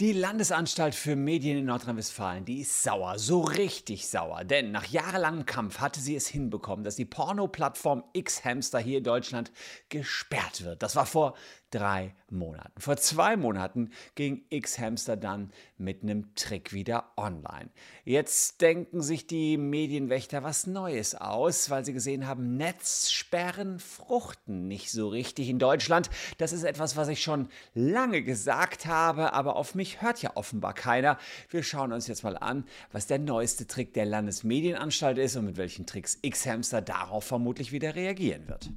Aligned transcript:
Die 0.00 0.12
Landesanstalt 0.12 0.94
für 0.94 1.16
Medien 1.16 1.58
in 1.58 1.66
Nordrhein-Westfalen, 1.66 2.44
die 2.44 2.60
ist 2.60 2.82
sauer, 2.82 3.18
so 3.18 3.40
richtig 3.40 4.08
sauer. 4.08 4.44
Denn 4.44 4.72
nach 4.72 4.86
jahrelangem 4.86 5.46
Kampf 5.46 5.78
hatte 5.78 6.00
sie 6.00 6.16
es 6.16 6.26
hinbekommen, 6.26 6.84
dass 6.84 6.96
die 6.96 7.04
Porno-Plattform 7.04 8.04
X-Hamster 8.12 8.78
hier 8.78 8.98
in 8.98 9.04
Deutschland 9.04 9.52
gesperrt 9.88 10.64
wird. 10.64 10.82
Das 10.82 10.96
war 10.96 11.06
vor 11.06 11.34
drei 11.72 12.14
Monaten. 12.30 12.80
Vor 12.80 12.96
zwei 12.96 13.36
Monaten 13.36 13.90
ging 14.14 14.44
X-Hamster 14.50 15.16
dann 15.16 15.52
mit 15.76 16.02
einem 16.02 16.34
Trick 16.34 16.72
wieder 16.72 17.12
online. 17.16 17.70
Jetzt 18.04 18.60
denken 18.60 19.02
sich 19.02 19.26
die 19.26 19.56
Medienwächter 19.56 20.42
was 20.42 20.66
Neues 20.66 21.14
aus, 21.14 21.70
weil 21.70 21.84
sie 21.84 21.92
gesehen 21.92 22.26
haben, 22.26 22.56
Netzsperren 22.56 23.78
fruchten 23.78 24.68
nicht 24.68 24.90
so 24.90 25.08
richtig 25.08 25.48
in 25.48 25.58
Deutschland. 25.58 26.10
Das 26.38 26.52
ist 26.52 26.64
etwas, 26.64 26.96
was 26.96 27.08
ich 27.08 27.22
schon 27.22 27.48
lange 27.74 28.22
gesagt 28.22 28.86
habe, 28.86 29.32
aber 29.32 29.56
auf 29.56 29.74
mich 29.74 30.02
hört 30.02 30.22
ja 30.22 30.36
offenbar 30.36 30.74
keiner. 30.74 31.18
Wir 31.48 31.62
schauen 31.62 31.92
uns 31.92 32.06
jetzt 32.06 32.22
mal 32.22 32.36
an, 32.36 32.64
was 32.92 33.06
der 33.06 33.18
neueste 33.18 33.66
Trick 33.66 33.94
der 33.94 34.06
Landesmedienanstalt 34.06 35.18
ist 35.18 35.36
und 35.36 35.46
mit 35.46 35.56
welchen 35.56 35.86
Tricks 35.86 36.18
X-Hamster 36.22 36.82
darauf 36.82 37.24
vermutlich 37.24 37.72
wieder 37.72 37.94
reagieren 37.94 38.48
wird. 38.48 38.70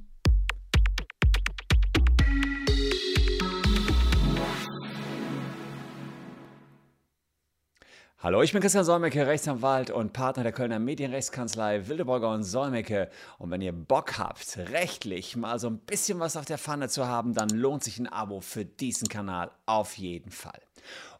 Hallo, 8.18 8.40
ich 8.40 8.52
bin 8.52 8.62
Christian 8.62 8.82
Solmecke, 8.82 9.26
Rechtsanwalt 9.26 9.90
und 9.90 10.14
Partner 10.14 10.42
der 10.42 10.52
Kölner 10.52 10.78
Medienrechtskanzlei 10.78 11.86
Wildeborger 11.86 12.30
und 12.30 12.44
Solmecke. 12.44 13.10
Und 13.38 13.50
wenn 13.50 13.60
ihr 13.60 13.72
Bock 13.72 14.16
habt, 14.16 14.56
rechtlich 14.56 15.36
mal 15.36 15.58
so 15.58 15.68
ein 15.68 15.80
bisschen 15.80 16.18
was 16.18 16.38
auf 16.38 16.46
der 16.46 16.56
Pfanne 16.56 16.88
zu 16.88 17.06
haben, 17.06 17.34
dann 17.34 17.50
lohnt 17.50 17.84
sich 17.84 17.98
ein 17.98 18.06
Abo 18.06 18.40
für 18.40 18.64
diesen 18.64 19.08
Kanal 19.08 19.50
auf 19.66 19.98
jeden 19.98 20.30
Fall. 20.30 20.62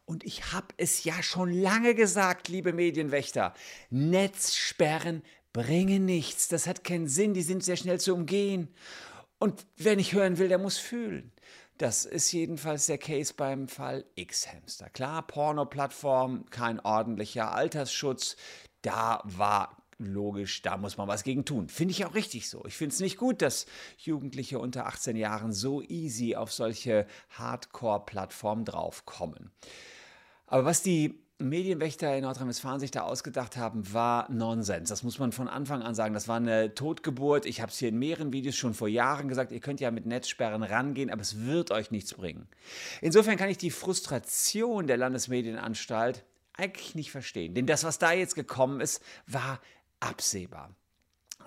Und 0.07 0.25
ich 0.25 0.55
habe 0.55 0.69
es 0.79 1.05
ja 1.05 1.23
schon 1.23 1.53
lange 1.53 1.95
gesagt, 1.95 2.49
liebe 2.49 2.73
Medienwächter, 2.73 3.53
Netzsperren 3.91 5.23
bringen 5.53 6.07
nichts. 6.07 6.49
Das 6.49 6.67
hat 6.67 6.83
keinen 6.83 7.09
Sinn, 7.09 7.35
die 7.35 7.43
sind 7.43 7.63
sehr 7.63 7.77
schnell 7.77 8.01
zu 8.01 8.15
umgehen. 8.15 8.75
Und 9.39 9.67
wer 9.77 9.97
nicht 9.97 10.15
hören 10.15 10.39
will, 10.39 10.49
der 10.49 10.59
muss 10.59 10.79
fühlen. 10.79 11.31
Das 11.79 12.07
ist 12.07 12.33
jedenfalls 12.33 12.87
der 12.87 12.99
Case 12.99 13.35
beim 13.37 13.69
Fall 13.69 14.07
X-Hamster. 14.15 14.89
Klar, 14.91 15.27
Porno-Plattform, 15.27 16.47
kein 16.49 16.81
ordentlicher 16.81 17.53
Altersschutz. 17.53 18.37
Da 18.81 19.21
war 19.25 19.77
logisch, 19.99 20.63
da 20.63 20.77
muss 20.77 20.97
man 20.97 21.09
was 21.09 21.23
gegen 21.23 21.45
tun. 21.45 21.69
Finde 21.69 21.93
ich 21.93 22.05
auch 22.05 22.15
richtig 22.15 22.49
so. 22.49 22.65
Ich 22.67 22.77
finde 22.77 22.95
es 22.95 23.01
nicht 23.01 23.19
gut, 23.19 23.43
dass 23.43 23.67
Jugendliche 23.99 24.59
unter 24.59 24.87
18 24.87 25.17
Jahren 25.17 25.53
so 25.53 25.83
easy 25.83 26.35
auf 26.35 26.53
solche 26.53 27.07
Hardcore-Plattformen 27.31 28.65
draufkommen. 28.65 29.51
Aber 30.47 30.65
was 30.65 30.83
die 30.83 31.26
Medienwächter 31.39 32.17
in 32.17 32.23
Nordrhein-Westfalen 32.23 32.81
sich 32.81 32.91
da 32.91 33.03
ausgedacht 33.03 33.59
haben, 33.59 33.93
war 33.93 34.31
Nonsens. 34.31 34.89
Das 34.89 35.03
muss 35.03 35.19
man 35.19 35.33
von 35.33 35.49
Anfang 35.49 35.83
an 35.83 35.95
sagen. 35.95 36.15
Das 36.15 36.29
war 36.29 36.37
eine 36.37 36.75
Totgeburt. 36.75 37.45
Ich 37.45 37.61
habe 37.61 37.71
es 37.71 37.79
hier 37.79 37.91
in 37.91 37.99
mehreren 37.99 38.33
Videos 38.33 38.57
schon 38.57 38.73
vor 38.73 38.89
Jahren 38.89 39.29
gesagt. 39.29 39.53
Ihr 39.53 39.61
könnt 39.61 39.81
ja 39.81 39.91
mit 39.91 40.07
Netzsperren 40.07 40.63
rangehen, 40.63 41.11
aber 41.11 41.21
es 41.21 41.45
wird 41.45 41.71
euch 41.73 41.91
nichts 41.91 42.15
bringen. 42.15 42.49
Insofern 43.03 43.37
kann 43.37 43.51
ich 43.51 43.59
die 43.59 43.71
Frustration 43.71 44.87
der 44.87 44.97
Landesmedienanstalt 44.97 46.25
eigentlich 46.55 46.95
nicht 46.95 47.11
verstehen. 47.11 47.55
Denn 47.55 47.67
das, 47.67 47.85
was 47.85 47.99
da 47.99 48.13
jetzt 48.13 48.35
gekommen 48.35 48.81
ist, 48.81 49.03
war 49.27 49.61
absehbar. 50.01 50.75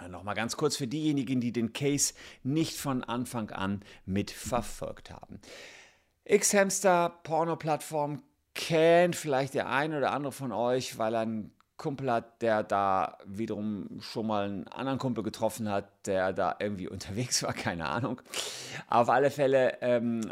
Nochmal 0.07 0.35
ganz 0.35 0.55
kurz 0.55 0.77
für 0.77 0.87
diejenigen, 0.87 1.41
die 1.41 1.51
den 1.51 1.73
Case 1.73 2.13
nicht 2.43 2.77
von 2.77 3.03
Anfang 3.03 3.49
an 3.49 3.81
mitverfolgt 4.05 5.09
haben. 5.09 5.41
X-Hamster, 6.25 7.19
Porno-Plattform, 7.23 8.21
kennt 8.59 9.15
vielleicht 9.15 9.53
der 9.53 9.69
eine 9.69 9.97
oder 9.97 10.11
andere 10.11 10.33
von 10.33 10.51
euch, 10.51 10.97
weil 10.97 11.15
er 11.15 11.21
ein 11.21 11.51
Kumpel 11.77 12.11
hat, 12.11 12.41
der 12.41 12.61
da 12.61 13.17
wiederum 13.25 14.01
schon 14.01 14.27
mal 14.27 14.43
einen 14.43 14.67
anderen 14.67 14.99
Kumpel 14.99 15.23
getroffen 15.23 15.69
hat, 15.69 15.98
der 16.09 16.33
da 16.33 16.57
irgendwie 16.59 16.87
unterwegs 16.89 17.41
war, 17.43 17.53
keine 17.53 17.87
Ahnung. 17.87 18.21
Auf 18.87 19.09
alle 19.09 19.31
Fälle 19.31 19.77
ähm, 19.81 20.29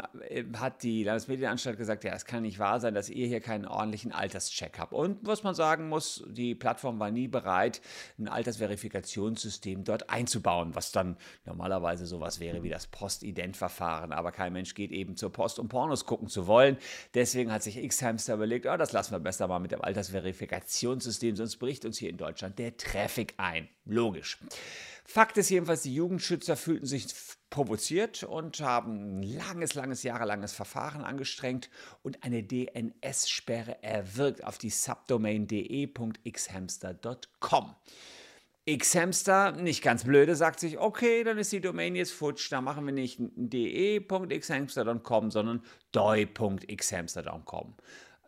hat 0.58 0.82
die 0.82 1.04
Landesmedienanstalt 1.04 1.78
gesagt, 1.78 2.04
ja, 2.04 2.12
es 2.14 2.26
kann 2.26 2.42
nicht 2.42 2.58
wahr 2.58 2.80
sein, 2.80 2.94
dass 2.94 3.08
ihr 3.08 3.26
hier 3.26 3.40
keinen 3.40 3.66
ordentlichen 3.66 4.12
Alterscheck 4.12 4.78
habt. 4.78 4.92
Und 4.92 5.18
was 5.22 5.42
man 5.42 5.54
sagen 5.54 5.88
muss, 5.88 6.24
die 6.28 6.54
Plattform 6.54 6.98
war 7.00 7.10
nie 7.10 7.28
bereit, 7.28 7.80
ein 8.18 8.28
Altersverifikationssystem 8.28 9.84
dort 9.84 10.10
einzubauen, 10.10 10.74
was 10.74 10.92
dann 10.92 11.16
normalerweise 11.46 12.06
sowas 12.06 12.40
wäre 12.40 12.62
wie 12.62 12.68
das 12.68 12.86
Postident-Verfahren. 12.86 14.12
Aber 14.12 14.32
kein 14.32 14.52
Mensch 14.52 14.74
geht 14.74 14.90
eben 14.90 15.16
zur 15.16 15.32
Post, 15.32 15.58
um 15.58 15.68
Pornos 15.68 16.04
gucken 16.04 16.28
zu 16.28 16.46
wollen. 16.46 16.76
Deswegen 17.14 17.50
hat 17.52 17.62
sich 17.62 17.78
X-Hamster 17.78 18.34
überlegt, 18.34 18.66
oh, 18.66 18.76
das 18.76 18.92
lassen 18.92 19.12
wir 19.12 19.20
besser 19.20 19.48
mal 19.48 19.58
mit 19.58 19.72
dem 19.72 19.80
Altersverifikationssystem 19.80 21.38
sonst 21.38 21.56
bricht 21.56 21.84
uns 21.84 21.98
hier 21.98 22.10
in 22.10 22.16
Deutschland 22.18 22.58
der 22.58 22.76
Traffic 22.76 23.34
ein. 23.38 23.68
Logisch. 23.84 24.38
Fakt 25.10 25.38
ist 25.38 25.48
jedenfalls, 25.48 25.84
die 25.84 25.94
Jugendschützer 25.94 26.54
fühlten 26.54 26.84
sich 26.84 27.06
provoziert 27.48 28.24
und 28.24 28.60
haben 28.60 29.20
ein 29.20 29.22
langes, 29.22 29.72
langes, 29.72 30.02
jahrelanges 30.02 30.52
Verfahren 30.52 31.02
angestrengt 31.02 31.70
und 32.02 32.22
eine 32.24 32.42
DNS-Sperre 32.42 33.82
erwirkt 33.82 34.44
auf 34.44 34.58
die 34.58 34.68
Subdomain 34.68 35.46
de.xhamster.com. 35.46 37.74
Xhamster, 38.68 39.52
nicht 39.52 39.82
ganz 39.82 40.04
blöde, 40.04 40.36
sagt 40.36 40.60
sich, 40.60 40.76
okay, 40.76 41.24
dann 41.24 41.38
ist 41.38 41.52
die 41.52 41.62
Domain 41.62 41.96
jetzt 41.96 42.12
futsch, 42.12 42.52
da 42.52 42.60
machen 42.60 42.84
wir 42.84 42.92
nicht 42.92 43.16
de.xhamster.com, 43.18 45.30
sondern 45.30 45.62
doi.xhamster.com 45.92 47.76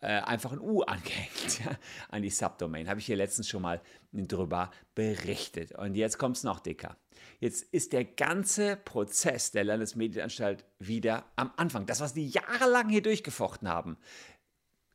äh, 0.00 0.20
einfach 0.22 0.52
ein 0.52 0.60
U 0.60 0.82
angehängt 0.82 1.60
ja, 1.64 1.76
an 2.08 2.22
die 2.22 2.30
Subdomain. 2.30 2.88
Habe 2.88 3.00
ich 3.00 3.06
hier 3.06 3.16
letztens 3.16 3.48
schon 3.48 3.62
mal 3.62 3.80
drüber 4.12 4.70
berichtet. 4.94 5.72
Und 5.72 5.94
jetzt 5.94 6.18
kommt 6.18 6.36
es 6.36 6.44
noch 6.44 6.60
dicker. 6.60 6.96
Jetzt 7.38 7.62
ist 7.72 7.92
der 7.92 8.04
ganze 8.04 8.76
Prozess 8.76 9.50
der 9.50 9.64
Landesmedienanstalt 9.64 10.64
wieder 10.78 11.24
am 11.36 11.52
Anfang. 11.56 11.86
Das, 11.86 12.00
was 12.00 12.14
die 12.14 12.28
jahrelang 12.28 12.88
hier 12.88 13.02
durchgefochten 13.02 13.68
haben, 13.68 13.96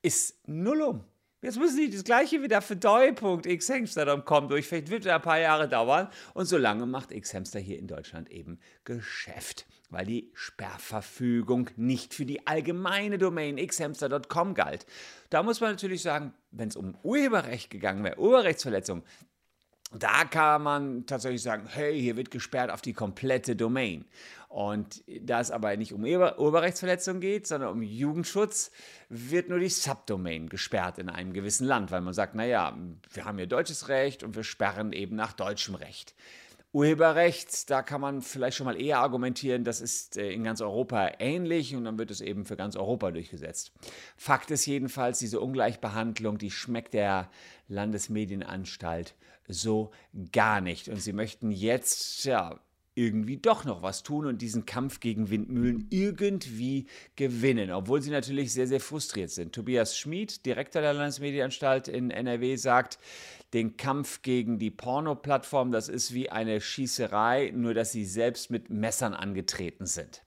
ist 0.02 0.48
nullum. 0.48 1.04
Jetzt 1.42 1.60
müssen 1.60 1.78
die 1.78 1.90
das 1.90 2.04
gleiche 2.04 2.42
wieder 2.42 2.62
für 2.62 2.76
doi.xhamster.com 2.76 4.48
durchfechten. 4.50 4.92
Wird 4.92 5.06
ein 5.08 5.22
paar 5.22 5.40
Jahre 5.40 5.68
dauern. 5.68 6.10
Und 6.34 6.46
solange 6.46 6.86
macht 6.86 7.12
Xhamster 7.12 7.60
hier 7.60 7.78
in 7.78 7.88
Deutschland 7.88 8.32
eben 8.32 8.60
Geschäft, 8.84 9.68
weil 9.90 10.06
die 10.06 10.32
Sperrverfügung 10.34 11.70
nicht 11.76 12.14
für 12.14 12.26
die 12.26 12.48
allgemeine 12.48 13.18
Domain 13.18 13.58
xhamster.com 13.58 14.56
galt. 14.56 14.86
Da 15.30 15.44
muss 15.44 15.62
man 15.62 15.72
natürlich 15.72 16.02
sagen, 16.02 16.34
wenn 16.52 16.70
es 16.70 16.76
um 16.76 16.98
Urheberrecht 17.04 17.70
gegangen 17.70 18.04
wäre, 18.04 18.18
Urheberrechtsverletzung, 18.18 19.04
da 19.92 20.26
kann 20.26 20.64
man 20.64 21.06
tatsächlich 21.06 21.42
sagen, 21.42 21.68
hey, 21.68 22.00
hier 22.00 22.18
wird 22.18 22.32
gesperrt 22.32 22.72
auf 22.72 22.82
die 22.82 22.94
komplette 22.94 23.56
Domain. 23.56 24.06
Und 24.50 25.04
da 25.22 25.42
es 25.42 25.52
aber 25.52 25.76
nicht 25.76 25.94
um 25.94 26.04
Urheberrechtsverletzung 26.04 27.20
geht, 27.20 27.46
sondern 27.46 27.72
um 27.72 27.82
Jugendschutz, 27.82 28.72
wird 29.10 29.50
nur 29.50 29.60
die 29.60 29.70
Subdomain 29.70 30.48
gesperrt 30.48 30.98
in 30.98 31.10
einem 31.10 31.34
gewissen 31.34 31.68
Land, 31.68 31.92
weil 31.92 32.02
man 32.02 32.14
sagt, 32.14 32.36
naja, 32.36 32.78
wir 33.12 33.26
haben 33.26 33.38
hier 33.38 33.48
deutsches 33.48 33.90
Recht 33.90 34.24
und 34.24 34.36
wir 34.36 34.44
sperren 34.44 34.94
eben 34.94 35.16
nach 35.16 35.34
deutschem 35.34 35.76
Recht. 35.76 36.16
Urheberrecht, 36.72 37.70
da 37.70 37.82
kann 37.82 38.02
man 38.02 38.22
vielleicht 38.22 38.58
schon 38.58 38.66
mal 38.66 38.80
eher 38.80 39.00
argumentieren, 39.00 39.64
das 39.64 39.80
ist 39.80 40.18
äh, 40.18 40.32
in 40.32 40.44
ganz 40.44 40.60
Europa 40.60 41.10
ähnlich 41.20 41.74
und 41.74 41.86
dann 41.86 41.98
wird 41.98 42.12
es 42.12 42.20
eben 42.20 42.44
für 42.44 42.58
ganz 42.58 42.76
Europa 42.76 43.12
durchgesetzt. 43.12 43.72
Fakt 44.18 44.52
ist 44.52 44.66
jedenfalls, 44.66 45.20
diese 45.20 45.40
Ungleichbehandlung, 45.40 46.38
die 46.38 46.52
schmeckt 46.52 46.94
der 46.94 47.30
Landesmedienanstalt 47.70 49.16
so 49.48 49.92
gar 50.32 50.62
nicht. 50.62 50.90
Und 50.90 51.02
sie 51.02 51.14
möchten 51.14 51.52
jetzt, 51.52 52.26
ja, 52.26 52.60
irgendwie 52.96 53.38
doch 53.38 53.66
noch 53.66 53.82
was 53.82 54.04
tun 54.04 54.26
und 54.26 54.42
diesen 54.42 54.66
Kampf 54.66 55.02
gegen 55.02 55.30
Windmühlen 55.30 55.88
irgendwie 55.90 56.88
gewinnen, 57.18 57.72
obwohl 57.72 58.02
sie 58.02 58.10
natürlich 58.10 58.54
sehr, 58.54 58.68
sehr 58.68 58.80
frustriert 58.80 59.32
sind. 59.32 59.54
Tobias 59.54 59.98
Schmid, 59.98 60.46
Direktor 60.46 60.82
der 60.82 60.94
Landesmedienanstalt 60.94 61.90
in 61.90 62.10
NRW, 62.10 62.56
sagt, 62.56 62.98
den 63.54 63.76
Kampf 63.76 64.22
gegen 64.22 64.60
die 64.60 64.72
Porno-Plattform, 64.72 65.72
das 65.72 65.90
ist 65.90 66.14
wie 66.14 66.30
eine 66.30 66.62
Schießerei, 66.62 67.52
nur 67.54 67.74
dass 67.74 67.92
sie 67.92 68.06
selbst 68.06 68.50
mit 68.50 68.70
Messern 68.70 69.14
angetreten 69.14 69.86
sind. 69.86 70.24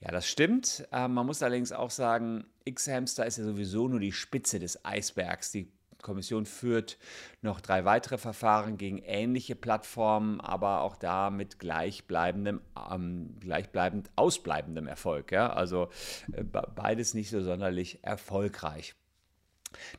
Ja, 0.00 0.10
das 0.10 0.26
stimmt. 0.26 0.88
Äh, 0.92 1.08
man 1.08 1.26
muss 1.26 1.42
allerdings 1.42 1.72
auch 1.72 1.90
sagen, 1.90 2.46
X-Hamster 2.64 3.26
ist 3.26 3.36
ja 3.36 3.44
sowieso 3.44 3.86
nur 3.86 4.00
die 4.00 4.12
Spitze 4.12 4.58
des 4.58 4.82
Eisbergs. 4.84 5.52
Die 5.52 5.70
Kommission 6.02 6.46
führt 6.46 6.98
noch 7.42 7.60
drei 7.60 7.84
weitere 7.84 8.18
Verfahren 8.18 8.76
gegen 8.76 8.98
ähnliche 8.98 9.54
Plattformen, 9.54 10.40
aber 10.40 10.80
auch 10.82 10.96
da 10.96 11.30
mit 11.30 11.58
gleichbleibendem, 11.58 12.60
ähm, 12.90 13.36
gleichbleibend 13.40 14.10
ausbleibendem 14.16 14.86
Erfolg. 14.86 15.32
Ja? 15.32 15.52
Also 15.52 15.88
äh, 16.32 16.42
beides 16.42 17.14
nicht 17.14 17.30
so 17.30 17.42
sonderlich 17.42 18.02
erfolgreich. 18.02 18.94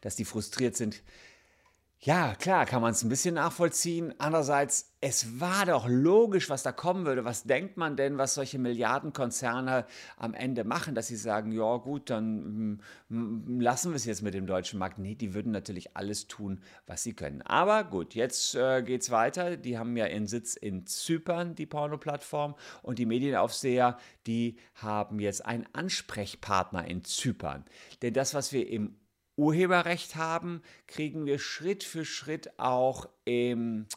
Dass 0.01 0.15
die 0.15 0.25
frustriert 0.25 0.75
sind, 0.75 1.01
Ja, 2.03 2.33
klar, 2.33 2.65
kann 2.65 2.81
man 2.81 2.93
es 2.93 3.03
ein 3.03 3.09
bisschen 3.09 3.35
nachvollziehen. 3.35 4.15
Andererseits, 4.17 4.91
es 5.01 5.39
war 5.39 5.67
doch 5.67 5.87
logisch, 5.87 6.49
was 6.49 6.63
da 6.63 6.71
kommen 6.71 7.05
würde. 7.05 7.25
Was 7.25 7.43
denkt 7.43 7.77
man 7.77 7.95
denn, 7.95 8.17
was 8.17 8.33
solche 8.33 8.57
Milliardenkonzerne 8.57 9.85
am 10.17 10.33
Ende 10.33 10.63
machen, 10.63 10.95
dass 10.95 11.09
sie 11.09 11.15
sagen, 11.15 11.51
ja 11.51 11.77
gut, 11.77 12.09
dann 12.09 12.81
mm, 13.09 13.59
lassen 13.59 13.91
wir 13.91 13.97
es 13.97 14.05
jetzt 14.05 14.23
mit 14.23 14.33
dem 14.33 14.47
deutschen 14.47 14.79
Markt. 14.79 14.97
Nee, 14.97 15.13
die 15.13 15.35
würden 15.35 15.51
natürlich 15.51 15.95
alles 15.95 16.25
tun, 16.25 16.63
was 16.87 17.03
sie 17.03 17.13
können. 17.13 17.43
Aber 17.43 17.83
gut, 17.83 18.15
jetzt 18.15 18.55
äh, 18.55 18.81
es 18.81 19.11
weiter. 19.11 19.55
Die 19.55 19.77
haben 19.77 19.95
ja 19.95 20.07
ihren 20.07 20.25
Sitz 20.25 20.55
in 20.55 20.87
Zypern, 20.87 21.53
die 21.53 21.67
Porno-Plattform. 21.67 22.55
Und 22.81 22.97
die 22.97 23.05
Medienaufseher, 23.05 23.99
die 24.25 24.57
haben 24.73 25.19
jetzt 25.19 25.45
einen 25.45 25.67
Ansprechpartner 25.73 26.87
in 26.87 27.03
Zypern. 27.03 27.63
Denn 28.01 28.15
das, 28.15 28.33
was 28.33 28.53
wir 28.53 28.67
im 28.67 28.95
Urheberrecht 29.41 30.15
haben, 30.15 30.61
kriegen 30.85 31.25
wir 31.25 31.39
Schritt 31.39 31.83
für 31.83 32.05
Schritt 32.05 32.59
auch 32.59 33.09
im 33.25 33.87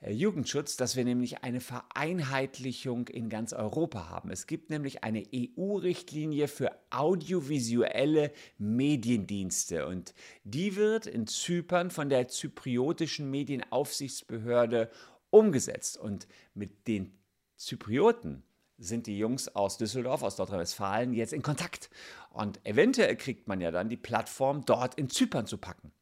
äh, 0.00 0.12
Jugendschutz, 0.12 0.76
dass 0.76 0.94
wir 0.94 1.04
nämlich 1.04 1.42
eine 1.42 1.60
Vereinheitlichung 1.60 3.08
in 3.08 3.28
ganz 3.28 3.52
Europa 3.52 4.08
haben. 4.10 4.30
Es 4.30 4.46
gibt 4.46 4.70
nämlich 4.70 5.02
eine 5.02 5.24
EU-Richtlinie 5.34 6.46
für 6.46 6.70
audiovisuelle 6.90 8.30
Mediendienste 8.58 9.88
und 9.88 10.14
die 10.44 10.76
wird 10.76 11.06
in 11.06 11.26
Zypern 11.26 11.90
von 11.90 12.08
der 12.08 12.28
zypriotischen 12.28 13.28
Medienaufsichtsbehörde 13.28 14.88
umgesetzt. 15.30 15.96
Und 15.96 16.28
mit 16.54 16.86
den 16.86 17.18
Zyprioten 17.56 18.44
sind 18.82 19.06
die 19.06 19.18
Jungs 19.18 19.48
aus 19.48 19.78
Düsseldorf, 19.78 20.22
aus 20.22 20.38
Nordrhein-Westfalen 20.38 21.14
jetzt 21.14 21.32
in 21.32 21.42
Kontakt. 21.42 21.90
Und 22.30 22.64
eventuell 22.66 23.16
kriegt 23.16 23.48
man 23.48 23.60
ja 23.60 23.70
dann 23.70 23.88
die 23.88 23.96
Plattform 23.96 24.64
dort 24.64 24.96
in 24.96 25.08
Zypern 25.08 25.46
zu 25.46 25.58
packen. 25.58 25.92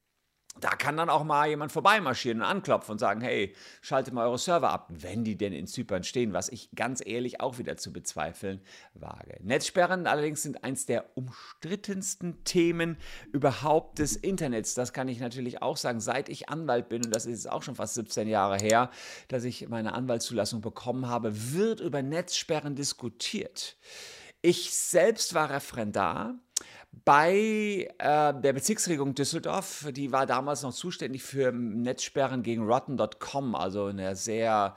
Da 0.61 0.71
kann 0.71 0.97
dann 0.97 1.11
auch 1.11 1.25
mal 1.25 1.49
jemand 1.49 1.73
vorbeimarschieren 1.73 2.41
und 2.41 2.47
anklopfen 2.47 2.93
und 2.93 2.99
sagen, 2.99 3.21
hey, 3.21 3.55
schaltet 3.81 4.15
mal 4.15 4.27
eure 4.27 4.39
Server 4.39 4.71
ab, 4.71 4.89
wenn 4.91 5.25
die 5.25 5.37
denn 5.37 5.53
in 5.53 5.67
Zypern 5.67 6.05
stehen, 6.05 6.33
was 6.33 6.49
ich 6.49 6.71
ganz 6.75 7.03
ehrlich 7.05 7.41
auch 7.41 7.59
wieder 7.59 7.77
zu 7.77 7.93
bezweifeln 7.93 8.61
wage. 8.95 9.39
Netzsperren 9.43 10.07
allerdings 10.07 10.43
sind 10.43 10.63
eins 10.65 10.87
der 10.87 11.17
umstrittensten 11.17 12.45
Themen 12.45 12.97
überhaupt 13.33 13.99
des 13.99 14.17
Internets. 14.17 14.75
Das 14.75 14.93
kann 14.93 15.09
ich 15.09 15.21
natürlich 15.21 15.63
auch 15.63 15.77
sagen, 15.77 16.01
seit 16.01 16.29
ich 16.29 16.49
Anwalt 16.49 16.89
bin, 16.89 17.05
und 17.05 17.15
das 17.15 17.27
ist 17.27 17.51
auch 17.51 17.63
schon 17.63 17.75
fast 17.75 17.95
17 17.95 18.29
Jahre 18.29 18.57
her, 18.57 18.91
dass 19.29 19.45
ich 19.45 19.69
meine 19.69 19.95
Anwaltszulassung 19.95 20.61
bekommen 20.61 21.09
habe, 21.09 21.53
wird 21.53 21.81
über 21.81 22.03
Netzsperren 22.03 22.75
diskutiert. 22.75 23.77
Ich 24.43 24.75
selbst 24.75 25.35
war 25.35 25.51
Referendar 25.51 26.35
bei 27.05 27.89
äh, 27.99 28.35
der 28.41 28.53
Bezirksregierung 28.53 29.15
Düsseldorf. 29.15 29.89
Die 29.93 30.13
war 30.13 30.27
damals 30.27 30.63
noch 30.63 30.75
zuständig 30.75 31.23
für 31.23 31.53
Netzsperren 31.53 32.43
gegen 32.43 32.65
Rotten.com, 32.65 33.55
also 33.55 33.87
eine 33.87 34.17
sehr 34.17 34.77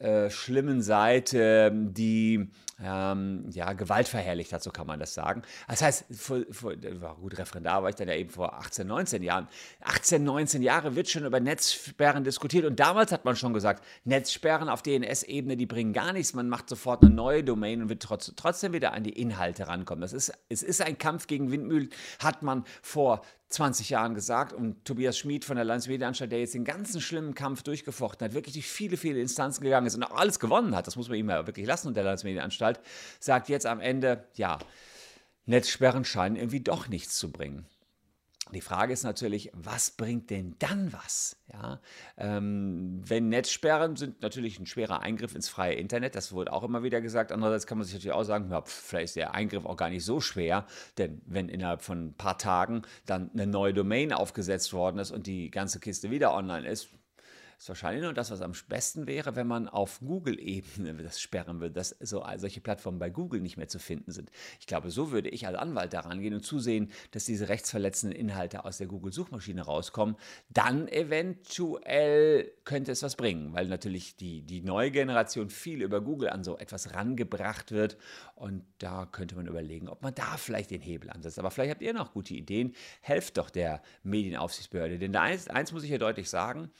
äh, 0.00 0.30
schlimmen 0.30 0.80
Seite, 0.82 1.70
die 1.74 2.50
ähm, 2.82 3.44
ja, 3.50 3.74
Gewalt 3.74 4.08
verherrlicht 4.08 4.52
hat, 4.52 4.62
so 4.62 4.70
kann 4.70 4.86
man 4.86 4.98
das 4.98 5.12
sagen. 5.12 5.42
Das 5.68 5.82
heißt, 5.82 6.06
vor, 6.10 6.40
vor, 6.50 6.74
gut, 7.20 7.36
Referendar 7.36 7.82
war 7.82 7.90
ich 7.90 7.96
dann 7.96 8.08
ja 8.08 8.14
eben 8.14 8.30
vor 8.30 8.54
18, 8.54 8.86
19 8.86 9.22
Jahren. 9.22 9.48
18, 9.82 10.24
19 10.24 10.62
Jahre 10.62 10.96
wird 10.96 11.10
schon 11.10 11.26
über 11.26 11.38
Netzsperren 11.38 12.24
diskutiert 12.24 12.64
und 12.64 12.80
damals 12.80 13.12
hat 13.12 13.24
man 13.24 13.36
schon 13.36 13.52
gesagt, 13.52 13.84
Netzsperren 14.04 14.70
auf 14.70 14.82
DNS-Ebene, 14.82 15.58
die 15.58 15.66
bringen 15.66 15.92
gar 15.92 16.14
nichts. 16.14 16.32
Man 16.32 16.48
macht 16.48 16.70
sofort 16.70 17.02
eine 17.02 17.14
neue 17.14 17.44
Domain 17.44 17.82
und 17.82 17.88
wird 17.90 18.02
trotz, 18.02 18.32
trotzdem 18.36 18.72
wieder 18.72 18.94
an 18.94 19.04
die 19.04 19.20
Inhalte 19.20 19.68
rankommen. 19.68 20.00
Das 20.00 20.14
ist, 20.14 20.32
es 20.48 20.62
ist 20.62 20.80
ein 20.80 20.96
Kampf 20.96 21.26
gegen 21.26 21.52
Windmühlen, 21.52 21.90
hat 22.18 22.42
man 22.42 22.64
vor 22.80 23.22
20 23.50 23.90
Jahren 23.90 24.14
gesagt. 24.14 24.52
Und 24.52 24.84
Tobias 24.84 25.18
Schmid 25.18 25.44
von 25.44 25.56
der 25.56 25.64
Landesmedienanstalt, 25.64 26.32
der 26.32 26.40
jetzt 26.40 26.54
den 26.54 26.64
ganzen 26.64 27.00
schlimmen 27.00 27.34
Kampf 27.34 27.62
durchgefochten 27.62 28.24
hat, 28.24 28.34
wirklich 28.34 28.54
durch 28.54 28.66
viele, 28.66 28.96
viele 28.96 29.20
Instanzen 29.20 29.62
gegangen 29.62 29.86
ist 29.86 29.96
und 29.96 30.04
auch 30.04 30.16
alles 30.16 30.38
gewonnen 30.38 30.74
hat, 30.74 30.86
das 30.86 30.96
muss 30.96 31.08
man 31.08 31.18
ihm 31.18 31.28
ja 31.28 31.46
wirklich 31.46 31.66
lassen 31.66 31.88
und 31.88 31.94
der 31.94 32.04
Landesmedienanstalt, 32.04 32.80
sagt 33.18 33.48
jetzt 33.48 33.66
am 33.66 33.80
Ende, 33.80 34.24
ja, 34.34 34.58
Netzsperren 35.46 36.04
scheinen 36.04 36.36
irgendwie 36.36 36.60
doch 36.60 36.88
nichts 36.88 37.18
zu 37.18 37.30
bringen. 37.32 37.66
Die 38.52 38.60
Frage 38.60 38.92
ist 38.92 39.04
natürlich, 39.04 39.50
was 39.54 39.92
bringt 39.92 40.30
denn 40.30 40.56
dann 40.58 40.92
was? 40.92 41.36
Ja, 41.52 41.80
ähm, 42.16 43.02
wenn 43.06 43.28
Netzsperren 43.28 43.96
sind 43.96 44.22
natürlich 44.22 44.58
ein 44.58 44.66
schwerer 44.66 45.00
Eingriff 45.00 45.34
ins 45.34 45.48
freie 45.48 45.74
Internet, 45.74 46.14
das 46.14 46.32
wurde 46.32 46.52
auch 46.52 46.62
immer 46.62 46.82
wieder 46.82 47.00
gesagt. 47.00 47.32
Andererseits 47.32 47.66
kann 47.66 47.78
man 47.78 47.84
sich 47.84 47.94
natürlich 47.94 48.14
auch 48.14 48.24
sagen, 48.24 48.50
ja, 48.50 48.62
vielleicht 48.64 49.04
ist 49.04 49.16
der 49.16 49.34
Eingriff 49.34 49.64
auch 49.66 49.76
gar 49.76 49.90
nicht 49.90 50.04
so 50.04 50.20
schwer, 50.20 50.66
denn 50.98 51.22
wenn 51.26 51.48
innerhalb 51.48 51.82
von 51.82 52.06
ein 52.06 52.14
paar 52.14 52.38
Tagen 52.38 52.82
dann 53.06 53.30
eine 53.32 53.46
neue 53.46 53.74
Domain 53.74 54.12
aufgesetzt 54.12 54.72
worden 54.72 54.98
ist 54.98 55.10
und 55.10 55.26
die 55.26 55.50
ganze 55.50 55.80
Kiste 55.80 56.10
wieder 56.10 56.34
online 56.34 56.68
ist, 56.68 56.88
ist 57.60 57.68
wahrscheinlich 57.68 58.02
nur 58.02 58.14
das, 58.14 58.30
was 58.30 58.40
am 58.40 58.52
besten 58.68 59.06
wäre, 59.06 59.36
wenn 59.36 59.46
man 59.46 59.68
auf 59.68 60.00
Google-Ebene 60.00 60.94
das 61.02 61.20
sperren 61.20 61.60
würde, 61.60 61.74
dass 61.74 61.94
so 62.00 62.24
solche 62.36 62.62
Plattformen 62.62 62.98
bei 62.98 63.10
Google 63.10 63.42
nicht 63.42 63.58
mehr 63.58 63.68
zu 63.68 63.78
finden 63.78 64.12
sind. 64.12 64.30
Ich 64.60 64.66
glaube, 64.66 64.90
so 64.90 65.12
würde 65.12 65.28
ich 65.28 65.46
als 65.46 65.58
Anwalt 65.58 65.92
daran 65.92 66.22
gehen 66.22 66.32
und 66.32 66.40
zusehen, 66.40 66.90
dass 67.10 67.26
diese 67.26 67.50
rechtsverletzenden 67.50 68.18
Inhalte 68.18 68.64
aus 68.64 68.78
der 68.78 68.86
Google-Suchmaschine 68.86 69.60
rauskommen. 69.60 70.16
Dann 70.48 70.88
eventuell 70.88 72.50
könnte 72.64 72.92
es 72.92 73.02
was 73.02 73.14
bringen, 73.16 73.52
weil 73.52 73.68
natürlich 73.68 74.16
die, 74.16 74.40
die 74.40 74.62
neue 74.62 74.90
Generation 74.90 75.50
viel 75.50 75.82
über 75.82 76.00
Google 76.00 76.30
an 76.30 76.42
so 76.42 76.56
etwas 76.56 76.94
rangebracht 76.94 77.72
wird. 77.72 77.98
Und 78.36 78.64
da 78.78 79.04
könnte 79.04 79.36
man 79.36 79.46
überlegen, 79.46 79.90
ob 79.90 80.00
man 80.00 80.14
da 80.14 80.38
vielleicht 80.38 80.70
den 80.70 80.80
Hebel 80.80 81.10
ansetzt. 81.10 81.38
Aber 81.38 81.50
vielleicht 81.50 81.72
habt 81.72 81.82
ihr 81.82 81.92
noch 81.92 82.14
gute 82.14 82.32
Ideen. 82.32 82.74
Helft 83.02 83.36
doch 83.36 83.50
der 83.50 83.82
Medienaufsichtsbehörde. 84.02 84.98
Denn 84.98 85.14
eins, 85.14 85.48
eins 85.48 85.72
muss 85.72 85.82
ich 85.82 85.90
hier 85.90 85.98
deutlich 85.98 86.30
sagen, 86.30 86.70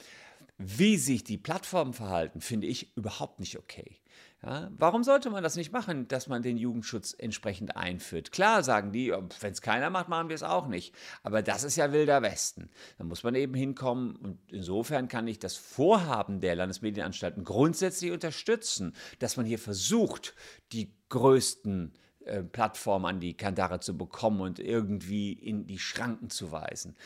wie 0.62 0.98
sich 0.98 1.24
die 1.24 1.38
Plattformen 1.38 1.94
verhalten, 1.94 2.42
finde 2.42 2.66
ich 2.66 2.94
überhaupt 2.94 3.40
nicht 3.40 3.56
okay. 3.56 3.98
Ja, 4.42 4.70
warum 4.76 5.04
sollte 5.04 5.30
man 5.30 5.42
das 5.42 5.56
nicht 5.56 5.72
machen, 5.72 6.06
dass 6.08 6.26
man 6.26 6.42
den 6.42 6.58
Jugendschutz 6.58 7.14
entsprechend 7.16 7.76
einführt? 7.76 8.30
Klar 8.30 8.62
sagen 8.62 8.92
die, 8.92 9.10
wenn 9.10 9.52
es 9.52 9.62
keiner 9.62 9.88
macht, 9.88 10.08
machen 10.08 10.28
wir 10.28 10.34
es 10.34 10.42
auch 10.42 10.66
nicht. 10.66 10.94
Aber 11.22 11.42
das 11.42 11.64
ist 11.64 11.76
ja 11.76 11.92
wilder 11.92 12.20
Westen. 12.20 12.70
Da 12.98 13.04
muss 13.04 13.22
man 13.22 13.34
eben 13.34 13.54
hinkommen 13.54 14.16
und 14.16 14.38
insofern 14.50 15.08
kann 15.08 15.28
ich 15.28 15.38
das 15.38 15.56
Vorhaben 15.56 16.40
der 16.40 16.56
Landesmedienanstalten 16.56 17.44
grundsätzlich 17.44 18.12
unterstützen, 18.12 18.94
dass 19.18 19.38
man 19.38 19.46
hier 19.46 19.58
versucht, 19.58 20.34
die 20.72 20.92
größten 21.08 21.94
äh, 22.24 22.42
Plattformen 22.42 23.06
an 23.06 23.20
die 23.20 23.34
Kandare 23.34 23.80
zu 23.80 23.96
bekommen 23.96 24.42
und 24.42 24.58
irgendwie 24.58 25.32
in 25.32 25.66
die 25.66 25.78
Schranken 25.78 26.28
zu 26.28 26.52
weisen. 26.52 26.96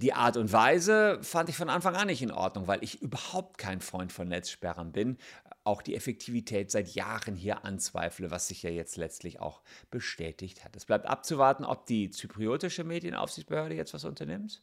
Die 0.00 0.12
Art 0.12 0.36
und 0.36 0.52
Weise 0.52 1.18
fand 1.22 1.48
ich 1.48 1.56
von 1.56 1.68
Anfang 1.68 1.96
an 1.96 2.06
nicht 2.06 2.22
in 2.22 2.30
Ordnung, 2.30 2.68
weil 2.68 2.84
ich 2.84 3.02
überhaupt 3.02 3.58
kein 3.58 3.80
Freund 3.80 4.12
von 4.12 4.28
Netzsperren 4.28 4.92
bin. 4.92 5.18
Auch 5.64 5.82
die 5.82 5.96
Effektivität 5.96 6.70
seit 6.70 6.94
Jahren 6.94 7.34
hier 7.34 7.64
anzweifle, 7.64 8.30
was 8.30 8.46
sich 8.46 8.62
ja 8.62 8.70
jetzt 8.70 8.96
letztlich 8.96 9.40
auch 9.40 9.60
bestätigt 9.90 10.64
hat. 10.64 10.76
Es 10.76 10.84
bleibt 10.84 11.06
abzuwarten, 11.06 11.64
ob 11.64 11.84
die 11.86 12.10
zypriotische 12.10 12.84
Medienaufsichtsbehörde 12.84 13.74
jetzt 13.74 13.92
was 13.92 14.04
unternimmt. 14.04 14.62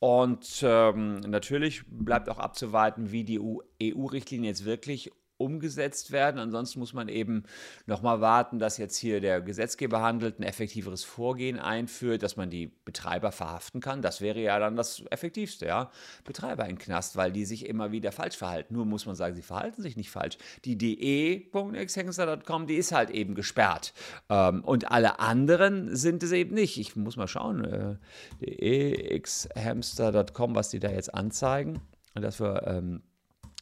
Und 0.00 0.64
ähm, 0.66 1.20
natürlich 1.20 1.84
bleibt 1.86 2.28
auch 2.28 2.40
abzuwarten, 2.40 3.12
wie 3.12 3.22
die 3.22 3.38
EU-Richtlinie 3.38 4.50
jetzt 4.50 4.64
wirklich 4.64 5.12
umgesetzt 5.42 6.12
werden. 6.12 6.38
Ansonsten 6.38 6.78
muss 6.78 6.92
man 6.92 7.08
eben 7.08 7.44
nochmal 7.86 8.20
warten, 8.20 8.58
dass 8.58 8.78
jetzt 8.78 8.96
hier 8.96 9.20
der 9.20 9.40
Gesetzgeber 9.40 10.00
handelt, 10.00 10.38
ein 10.38 10.44
effektiveres 10.44 11.04
Vorgehen 11.04 11.58
einführt, 11.58 12.22
dass 12.22 12.36
man 12.36 12.50
die 12.50 12.68
Betreiber 12.84 13.32
verhaften 13.32 13.80
kann. 13.80 14.02
Das 14.02 14.20
wäre 14.20 14.40
ja 14.40 14.58
dann 14.58 14.76
das 14.76 15.02
Effektivste, 15.10 15.66
ja. 15.66 15.90
Betreiber 16.24 16.68
in 16.68 16.78
Knast, 16.78 17.16
weil 17.16 17.32
die 17.32 17.44
sich 17.44 17.66
immer 17.66 17.92
wieder 17.92 18.12
falsch 18.12 18.36
verhalten. 18.36 18.74
Nur 18.74 18.86
muss 18.86 19.06
man 19.06 19.16
sagen, 19.16 19.34
sie 19.34 19.42
verhalten 19.42 19.82
sich 19.82 19.96
nicht 19.96 20.10
falsch. 20.10 20.38
Die 20.64 20.78
de.xhengster.com, 20.78 22.66
die 22.66 22.76
ist 22.76 22.92
halt 22.92 23.10
eben 23.10 23.34
gesperrt. 23.34 23.92
Ähm, 24.28 24.62
und 24.64 24.90
alle 24.90 25.18
anderen 25.18 25.96
sind 25.96 26.22
es 26.22 26.32
eben 26.32 26.54
nicht. 26.54 26.78
Ich 26.78 26.96
muss 26.96 27.16
mal 27.16 27.28
schauen, 27.28 27.64
äh, 27.64 27.96
de.xhamster.com, 28.40 30.54
was 30.54 30.70
die 30.70 30.80
da 30.80 30.90
jetzt 30.90 31.14
anzeigen. 31.14 31.80
Und 32.14 32.22
das 32.22 32.40
wir 32.40 32.66
ähm, 32.66 33.02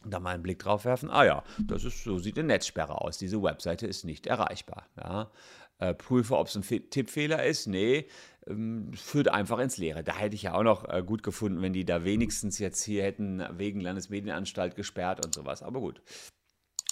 da 0.05 0.21
mal 0.21 0.35
einen 0.35 0.43
Blick 0.43 0.59
drauf 0.59 0.85
werfen, 0.85 1.11
ah 1.11 1.25
ja, 1.25 1.43
das 1.59 1.85
ist, 1.85 2.05
so 2.05 2.19
sieht 2.19 2.39
eine 2.39 2.49
Netzsperre 2.49 3.01
aus. 3.01 3.19
Diese 3.19 3.43
Webseite 3.43 3.87
ist 3.87 4.05
nicht 4.05 4.27
erreichbar. 4.27 4.87
Ja. 4.97 5.31
Äh, 5.79 5.95
prüfe, 5.95 6.37
ob 6.37 6.49
es 6.49 6.57
ein 6.57 6.63
Fe 6.63 6.81
Tippfehler 6.91 7.45
ist. 7.45 7.67
Nee, 7.67 8.07
ähm, 8.47 8.93
führt 8.95 9.29
einfach 9.29 9.59
ins 9.59 9.79
Leere. 9.79 10.05
Da 10.05 10.15
hätte 10.17 10.35
ich 10.35 10.43
ja 10.43 10.55
auch 10.55 10.63
noch 10.63 10.87
äh, 10.89 11.03
gut 11.03 11.23
gefunden, 11.23 11.63
wenn 11.63 11.73
die 11.73 11.87
da 11.87 12.05
wenigstens 12.05 12.59
jetzt 12.59 12.83
hier 12.83 13.03
hätten 13.03 13.43
wegen 13.53 13.81
Landesmedienanstalt 13.81 14.77
gesperrt 14.77 15.25
und 15.25 15.35
sowas. 15.35 15.63
Aber 15.63 15.81
gut, 15.81 16.03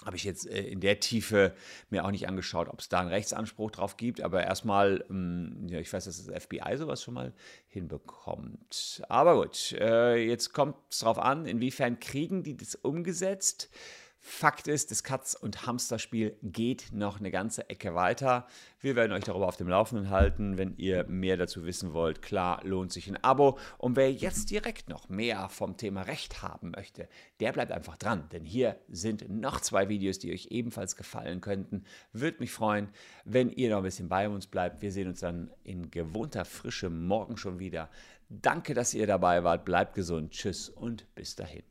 habe 0.05 0.17
ich 0.17 0.25
jetzt 0.25 0.47
äh, 0.47 0.63
in 0.63 0.81
der 0.81 1.01
Tiefe 1.01 1.55
mir 1.91 2.05
auch 2.05 2.11
nicht 2.11 2.29
angeschaut, 2.29 2.69
ob 2.69 2.81
es 2.81 2.89
da 2.89 3.01
einen 3.01 3.09
Rechtsanspruch 3.09 3.71
drauf 3.71 3.97
gibt. 3.97 4.21
Aber 4.21 4.45
erstmal, 4.45 5.05
ähm, 5.11 5.67
ja, 5.69 5.81
ich 5.81 5.93
weiß, 5.93 6.05
dass 6.05 6.25
das 6.25 6.45
FBI 6.45 6.77
sowas 6.77 7.03
schon 7.03 7.15
mal 7.15 7.33
hinbekommt. 7.67 9.03
Aber 9.09 9.37
gut, 9.37 9.73
äh, 9.73 10.17
jetzt 10.17 10.53
kommt 10.53 10.77
es 10.91 11.01
darauf 11.01 11.19
an, 11.19 11.47
inwiefern 11.47 11.99
kriegen 11.99 12.43
die 12.43 12.57
das 12.57 12.75
umgesetzt. 12.77 13.71
Fakt 14.21 14.69
ist, 14.69 14.91
das 14.91 15.05
Katz- 15.05 15.35
und 15.35 15.67
Hamsterspiel 15.67 16.37
geht 16.43 16.89
noch 16.93 17.19
eine 17.19 17.31
ganze 17.31 17.71
Ecke 17.71 17.95
weiter. 17.95 18.47
Wir 18.81 18.97
werden 18.97 19.13
euch 19.13 19.25
darüber 19.25 19.47
auf 19.47 19.57
dem 19.57 19.69
Laufenden 19.69 20.11
halten. 20.11 20.59
Wenn 20.59 20.77
ihr 20.77 21.05
mehr 21.05 21.37
dazu 21.37 21.65
wissen 21.65 21.93
wollt, 21.93 22.21
klar, 22.21 22.61
lohnt 22.65 22.93
sich 22.93 23.09
ein 23.09 23.23
Abo. 23.23 23.59
Und 23.79 23.97
wer 23.97 24.13
jetzt 24.13 24.51
direkt 24.51 24.89
noch 24.89 25.09
mehr 25.09 25.49
vom 25.49 25.77
Thema 25.77 26.03
Recht 26.03 26.43
haben 26.43 26.73
möchte, 26.73 27.09
der 27.41 27.53
bleibt 27.53 27.73
einfach 27.73 27.97
dran. 27.97 28.29
Denn 28.31 28.45
hier 28.45 28.79
sind 28.89 29.29
noch 29.29 29.61
zwei 29.61 29.89
Videos, 29.89 30.19
die 30.19 30.33
euch 30.33 30.49
ebenfalls 30.51 30.97
gefallen 30.97 31.41
könnten. 31.41 31.85
Würde 32.13 32.39
mich 32.41 32.53
freuen, 32.53 32.89
wenn 33.25 33.51
ihr 33.51 33.71
noch 33.71 33.79
ein 33.79 33.85
bisschen 33.85 34.09
bei 34.09 34.29
uns 34.29 34.47
bleibt. 34.47 34.83
Wir 34.83 34.93
sehen 34.93 35.09
uns 35.09 35.21
dann 35.21 35.51
in 35.63 35.91
gewohnter 35.91 36.45
Frische 36.45 36.91
morgen 36.91 37.37
schon 37.37 37.59
wieder. 37.61 37.89
Danke, 38.29 38.75
dass 38.75 38.95
ihr 38.95 39.07
dabei 39.07 39.45
wart. 39.45 39.65
Bleibt 39.65 39.95
gesund. 39.95 40.33
Tschüss 40.33 40.69
und 40.69 41.13
bis 41.15 41.35
dahin. 41.37 41.63